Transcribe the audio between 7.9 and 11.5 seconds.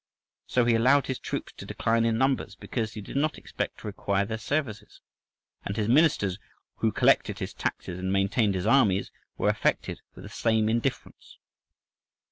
and maintained his armies were affected with the same indifference."